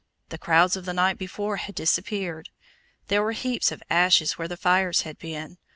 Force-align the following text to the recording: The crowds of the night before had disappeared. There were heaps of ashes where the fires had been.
The 0.29 0.39
crowds 0.39 0.75
of 0.75 0.85
the 0.85 0.95
night 0.95 1.19
before 1.19 1.57
had 1.57 1.75
disappeared. 1.75 2.49
There 3.07 3.21
were 3.21 3.33
heaps 3.33 3.71
of 3.71 3.83
ashes 3.87 4.35
where 4.35 4.47
the 4.47 4.57
fires 4.57 5.01
had 5.03 5.19
been. 5.19 5.59